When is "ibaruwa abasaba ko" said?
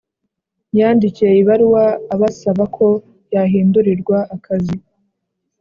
1.41-2.87